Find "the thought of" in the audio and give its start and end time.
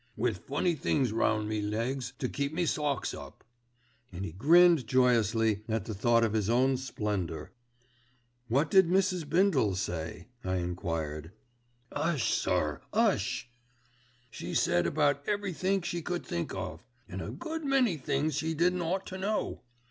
5.85-6.33